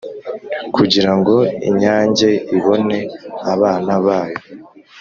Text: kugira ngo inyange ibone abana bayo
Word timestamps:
kugira 0.75 1.11
ngo 1.17 1.35
inyange 1.69 2.29
ibone 2.55 2.99
abana 3.53 3.93
bayo 4.05 4.39